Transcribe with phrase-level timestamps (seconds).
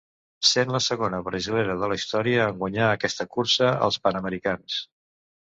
[0.51, 4.81] Sent la segona Brasilera de la història en guanyar aquesta cursa als Panamericans.